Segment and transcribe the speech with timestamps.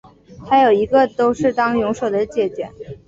[0.47, 2.71] 她有一个都是当泳手的姐姐。